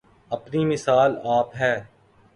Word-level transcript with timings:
اپنی 0.31 0.63
مثال 0.65 1.15
آپ 1.29 1.55
ہے 1.55 1.73